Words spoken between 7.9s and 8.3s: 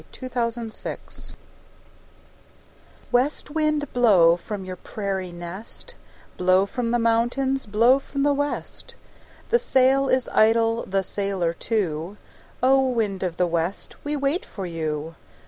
from